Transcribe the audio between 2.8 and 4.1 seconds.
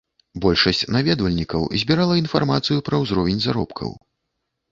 пра ўзровень заробкаў.